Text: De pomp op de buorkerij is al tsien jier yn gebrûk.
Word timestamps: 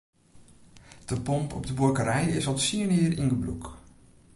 De 1.05 1.21
pomp 1.21 1.53
op 1.53 1.65
de 1.67 1.73
buorkerij 1.73 2.27
is 2.27 2.47
al 2.49 2.55
tsien 2.59 2.89
jier 2.95 3.13
yn 3.23 3.31
gebrûk. 3.33 3.63